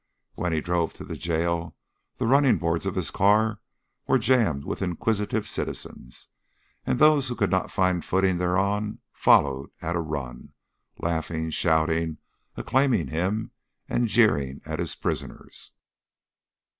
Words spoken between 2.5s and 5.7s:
boards of his car were jammed with inquisitive